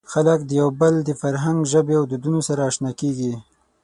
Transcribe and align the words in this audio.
خلک 0.11 0.39
د 0.45 0.51
یو 0.61 0.69
بل 0.79 0.93
د 1.03 1.09
فرهنګ، 1.21 1.59
ژبې 1.71 1.93
او 1.99 2.03
دودونو 2.11 2.39
سره 2.47 2.61
اشنا 2.69 2.91
کېږي. 3.01 3.33